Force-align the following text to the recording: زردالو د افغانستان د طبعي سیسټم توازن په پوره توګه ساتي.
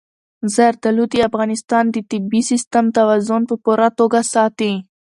زردالو 0.55 1.03
د 1.13 1.15
افغانستان 1.29 1.83
د 1.89 1.95
طبعي 2.11 2.41
سیسټم 2.51 2.85
توازن 2.97 3.41
په 3.49 3.55
پوره 3.63 3.87
توګه 3.99 4.19
ساتي. 4.33 4.73